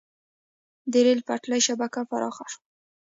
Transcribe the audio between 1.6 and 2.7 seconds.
شبکه پراخه شوه.